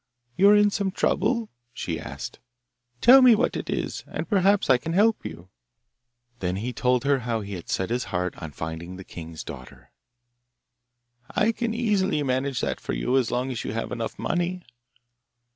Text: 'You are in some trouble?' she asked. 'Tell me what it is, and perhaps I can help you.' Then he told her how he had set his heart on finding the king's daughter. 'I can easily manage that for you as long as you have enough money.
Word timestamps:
'You 0.35 0.49
are 0.49 0.55
in 0.55 0.71
some 0.71 0.89
trouble?' 0.89 1.51
she 1.73 1.99
asked. 1.99 2.39
'Tell 3.01 3.21
me 3.21 3.35
what 3.35 3.55
it 3.55 3.69
is, 3.69 4.03
and 4.07 4.27
perhaps 4.27 4.67
I 4.67 4.79
can 4.79 4.93
help 4.93 5.23
you.' 5.23 5.47
Then 6.39 6.55
he 6.55 6.73
told 6.73 7.03
her 7.03 7.19
how 7.19 7.41
he 7.41 7.53
had 7.53 7.69
set 7.69 7.91
his 7.91 8.05
heart 8.05 8.35
on 8.41 8.49
finding 8.51 8.95
the 8.95 9.03
king's 9.03 9.43
daughter. 9.43 9.91
'I 11.35 11.51
can 11.51 11.75
easily 11.75 12.23
manage 12.23 12.61
that 12.61 12.79
for 12.81 12.93
you 12.93 13.15
as 13.15 13.29
long 13.29 13.51
as 13.51 13.63
you 13.63 13.73
have 13.73 13.91
enough 13.91 14.17
money. 14.17 14.63